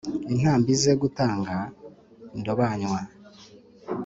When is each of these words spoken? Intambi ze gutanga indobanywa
Intambi 0.33 0.71
ze 0.81 0.93
gutanga 1.01 1.55
indobanywa 2.35 2.99